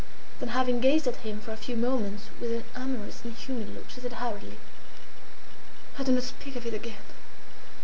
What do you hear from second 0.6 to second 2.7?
gazed at him for a few moments with an